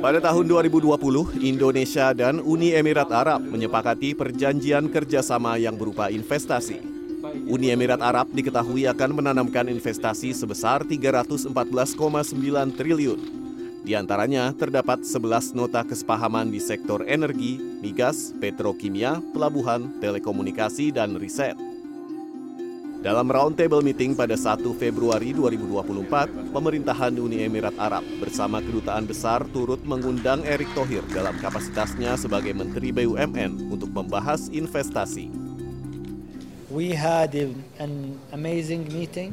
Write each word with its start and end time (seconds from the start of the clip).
Pada 0.00 0.16
tahun 0.16 0.48
2020, 0.48 1.44
Indonesia 1.44 2.16
dan 2.16 2.40
Uni 2.40 2.72
Emirat 2.72 3.12
Arab 3.12 3.44
menyepakati 3.44 4.16
perjanjian 4.16 4.88
kerjasama 4.88 5.60
yang 5.60 5.76
berupa 5.76 6.08
investasi. 6.08 6.80
Uni 7.44 7.68
Emirat 7.68 8.00
Arab 8.00 8.32
diketahui 8.32 8.88
akan 8.88 9.20
menanamkan 9.20 9.68
investasi 9.68 10.32
sebesar 10.32 10.88
314,9 10.88 11.52
triliun. 12.80 13.20
Di 13.84 13.92
antaranya 13.92 14.56
terdapat 14.56 15.04
11 15.04 15.52
nota 15.52 15.84
kesepahaman 15.84 16.48
di 16.48 16.64
sektor 16.64 17.04
energi, 17.04 17.60
migas, 17.60 18.32
petrokimia, 18.40 19.20
pelabuhan, 19.36 20.00
telekomunikasi, 20.00 20.96
dan 20.96 21.20
riset. 21.20 21.69
Dalam 23.00 23.32
roundtable 23.32 23.80
meeting 23.80 24.12
pada 24.12 24.36
1 24.36 24.60
Februari 24.76 25.32
2024, 25.32 26.52
pemerintahan 26.52 27.16
Uni 27.16 27.48
Emirat 27.48 27.72
Arab 27.80 28.04
bersama 28.20 28.60
kedutaan 28.60 29.08
besar 29.08 29.40
turut 29.56 29.80
mengundang 29.88 30.44
Erick 30.44 30.68
Thohir 30.76 31.00
dalam 31.08 31.32
kapasitasnya 31.40 32.20
sebagai 32.20 32.52
Menteri 32.52 32.92
BUMN 32.92 33.72
untuk 33.72 33.88
membahas 33.88 34.52
investasi. 34.52 35.32
We 36.68 36.92
had 36.92 37.32
an 37.80 38.20
amazing 38.36 38.92
meeting. 38.92 39.32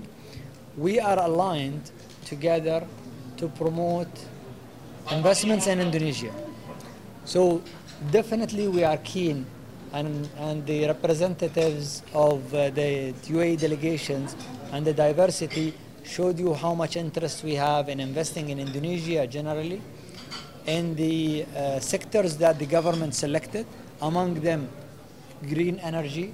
We 0.80 1.04
are 1.04 1.20
aligned 1.20 1.92
together 2.24 2.88
to 3.36 3.52
promote 3.60 4.08
investments 5.12 5.68
in 5.68 5.84
Indonesia. 5.84 6.32
So 7.28 7.60
definitely 8.16 8.72
we 8.72 8.88
are 8.88 8.96
keen 9.04 9.44
and, 9.94 10.30
and 10.38 10.66
the 10.66 10.88
representatives 10.88 12.04
of 12.14 12.54
uh, 12.54 12.70
the 12.72 13.14
UAE 13.28 13.60
delegations 13.60 14.36
and 14.72 14.86
the 14.86 14.94
diversity 14.94 15.74
showed 16.04 16.40
you 16.40 16.54
how 16.54 16.74
much 16.74 16.96
interest 16.96 17.44
we 17.44 17.56
have 17.56 17.90
in 17.90 18.00
investing 18.00 18.50
in 18.50 18.60
Indonesia 18.60 19.28
generally, 19.28 19.82
in 20.66 20.96
the 20.96 21.46
uh, 21.56 21.80
sectors 21.80 22.38
that 22.38 22.60
the 22.60 22.66
government 22.66 23.14
selected, 23.14 23.66
among 24.02 24.36
them 24.36 24.70
green 25.50 25.80
energy 25.80 26.34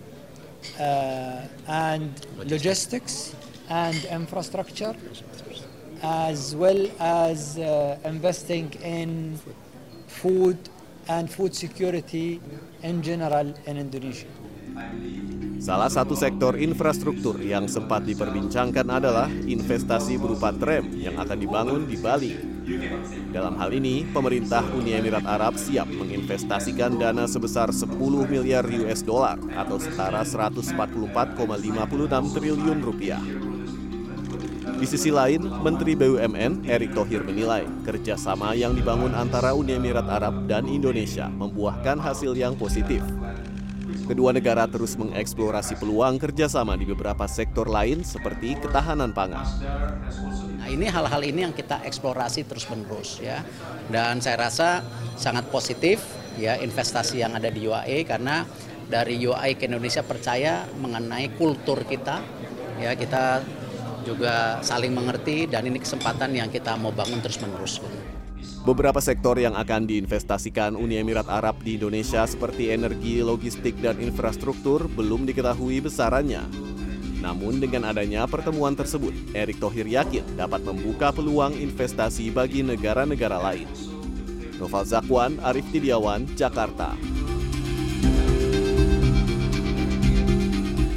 uh, 0.80 1.42
and 1.68 2.26
logistics 2.46 3.36
and 3.70 4.06
infrastructure, 4.06 4.96
as 6.02 6.56
well 6.56 6.88
as 7.00 7.58
uh, 7.58 7.98
investing 8.06 8.72
in 8.84 9.40
food 10.08 10.58
and 11.08 11.30
food 11.30 11.56
security 11.56 12.42
in 12.82 13.04
general 13.04 13.54
in 13.68 13.78
Indonesia. 13.78 14.28
Salah 15.64 15.88
satu 15.88 16.12
sektor 16.12 16.60
infrastruktur 16.60 17.40
yang 17.40 17.72
sempat 17.72 18.04
diperbincangkan 18.04 18.84
adalah 18.90 19.32
investasi 19.32 20.20
berupa 20.20 20.52
tram 20.52 20.92
yang 20.92 21.16
akan 21.16 21.40
dibangun 21.40 21.88
di 21.88 21.96
Bali. 21.96 22.36
Dalam 23.32 23.56
hal 23.56 23.72
ini, 23.72 24.04
pemerintah 24.12 24.60
Uni 24.76 24.92
Emirat 24.92 25.24
Arab 25.24 25.56
siap 25.56 25.88
menginvestasikan 25.88 27.00
dana 27.00 27.24
sebesar 27.28 27.72
10 27.72 27.96
miliar 28.28 28.68
US 28.84 29.08
dollar 29.08 29.40
atau 29.56 29.80
setara 29.80 30.28
144,56 30.28 32.36
triliun 32.36 32.80
rupiah. 32.84 33.24
Di 34.74 34.90
sisi 34.90 35.14
lain, 35.14 35.46
Menteri 35.62 35.94
BUMN 35.94 36.66
Erick 36.66 36.98
Thohir 36.98 37.22
menilai 37.22 37.68
kerjasama 37.86 38.58
yang 38.58 38.74
dibangun 38.74 39.14
antara 39.14 39.54
Uni 39.54 39.78
Emirat 39.78 40.10
Arab 40.10 40.50
dan 40.50 40.66
Indonesia 40.66 41.30
membuahkan 41.30 42.02
hasil 42.02 42.34
yang 42.34 42.58
positif. 42.58 43.06
Kedua 44.04 44.36
negara 44.36 44.68
terus 44.68 45.00
mengeksplorasi 45.00 45.80
peluang 45.80 46.20
kerjasama 46.20 46.76
di 46.76 46.84
beberapa 46.90 47.24
sektor 47.30 47.70
lain 47.70 48.04
seperti 48.04 48.60
ketahanan 48.60 49.16
pangan. 49.16 49.48
Nah, 50.60 50.68
ini 50.68 50.92
hal-hal 50.92 51.22
ini 51.24 51.48
yang 51.48 51.56
kita 51.56 51.80
eksplorasi 51.88 52.44
terus-menerus 52.44 53.24
ya. 53.24 53.40
Dan 53.88 54.20
saya 54.20 54.50
rasa 54.50 54.84
sangat 55.16 55.48
positif 55.48 56.04
ya 56.36 56.60
investasi 56.60 57.22
yang 57.22 57.38
ada 57.38 57.48
di 57.48 57.64
UAE 57.64 58.04
karena 58.04 58.44
dari 58.90 59.22
UAE 59.24 59.56
ke 59.56 59.72
Indonesia 59.72 60.04
percaya 60.04 60.68
mengenai 60.82 61.32
kultur 61.40 61.86
kita 61.88 62.20
ya 62.82 62.98
kita 62.98 63.40
juga 64.04 64.60
saling 64.60 64.92
mengerti 64.92 65.48
dan 65.48 65.66
ini 65.66 65.80
kesempatan 65.80 66.36
yang 66.36 66.52
kita 66.52 66.76
mau 66.78 66.92
bangun 66.92 67.24
terus-menerus. 67.24 67.80
Beberapa 68.64 69.04
sektor 69.04 69.36
yang 69.36 69.60
akan 69.60 69.88
diinvestasikan 69.88 70.80
Uni 70.80 70.96
Emirat 70.96 71.28
Arab 71.28 71.60
di 71.64 71.76
Indonesia 71.76 72.24
seperti 72.24 72.72
energi, 72.72 73.20
logistik, 73.20 73.76
dan 73.84 74.00
infrastruktur 74.00 74.88
belum 74.88 75.28
diketahui 75.28 75.84
besarannya. 75.84 76.48
Namun 77.20 77.64
dengan 77.64 77.88
adanya 77.88 78.28
pertemuan 78.28 78.76
tersebut, 78.76 79.16
Erick 79.32 79.60
Thohir 79.60 79.88
yakin 79.88 80.36
dapat 80.36 80.64
membuka 80.64 81.12
peluang 81.16 81.56
investasi 81.56 82.32
bagi 82.32 82.64
negara-negara 82.64 83.40
lain. 83.40 83.68
Noval 84.60 84.88
Zakwan, 84.88 85.40
Arif 85.44 85.68
Tidiawan, 85.72 86.28
Jakarta. 86.36 86.96